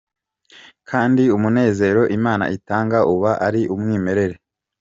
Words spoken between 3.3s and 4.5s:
ari umwimerere.